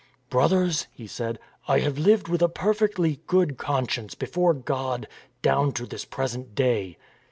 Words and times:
"Brothers," 0.31 0.87
he 0.91 1.05
said," 1.05 1.37
I 1.67 1.77
have 1.81 1.99
lived 1.99 2.27
with 2.27 2.41
a 2.41 2.49
perfectly 2.49 3.19
good 3.27 3.59
conscience 3.59 4.15
before 4.15 4.55
God 4.55 5.07
down 5.43 5.73
to 5.73 5.85
this 5.85 6.05
present 6.05 6.55
day." 6.55 6.97